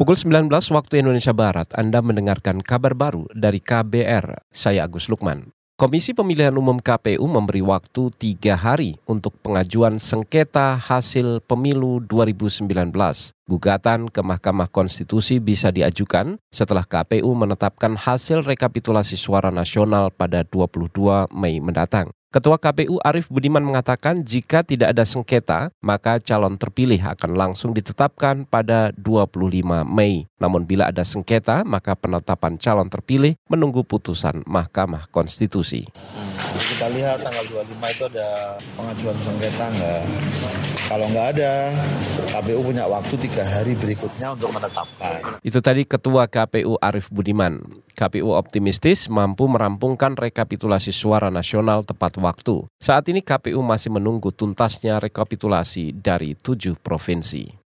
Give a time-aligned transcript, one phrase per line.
[0.00, 4.48] Pukul 19 waktu Indonesia Barat, Anda mendengarkan kabar baru dari KBR.
[4.48, 5.52] Saya Agus Lukman.
[5.76, 12.64] Komisi Pemilihan Umum KPU memberi waktu tiga hari untuk pengajuan sengketa hasil pemilu 2019.
[13.44, 21.28] Gugatan ke Mahkamah Konstitusi bisa diajukan setelah KPU menetapkan hasil rekapitulasi suara nasional pada 22
[21.28, 22.08] Mei mendatang.
[22.30, 28.46] Ketua KPU Arief Budiman mengatakan jika tidak ada sengketa, maka calon terpilih akan langsung ditetapkan
[28.46, 30.30] pada 25 Mei.
[30.38, 35.90] Namun bila ada sengketa, maka penetapan calon terpilih menunggu putusan Mahkamah Konstitusi.
[36.50, 40.02] Hmm, kita lihat tanggal 25 itu ada pengajuan sengketa enggak?
[40.90, 41.70] Kalau nggak ada,
[42.34, 45.38] KPU punya waktu tiga hari berikutnya untuk menetapkan.
[45.46, 47.62] Itu tadi Ketua KPU Arief Budiman.
[47.94, 52.66] KPU optimistis mampu merampungkan rekapitulasi suara nasional tepat waktu.
[52.82, 57.59] Saat ini KPU masih menunggu tuntasnya rekapitulasi dari tujuh provinsi.